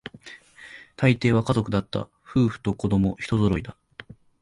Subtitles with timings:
[0.95, 3.77] 大抵は家族だった、夫婦と子供、一揃いだ